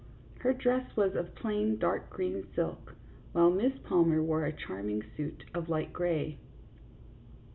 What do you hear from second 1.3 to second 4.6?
plain dark green silk, while Miss Palmer wore a